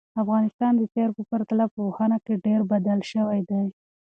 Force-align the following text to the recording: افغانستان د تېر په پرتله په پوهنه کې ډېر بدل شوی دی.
افغانستان 0.23 0.73
د 0.77 0.83
تېر 0.93 1.09
په 1.17 1.21
پرتله 1.29 1.65
په 1.67 1.75
پوهنه 1.85 2.17
کې 2.25 2.33
ډېر 2.45 2.59
بدل 2.71 2.99
شوی 3.11 3.41
دی. 3.49 3.63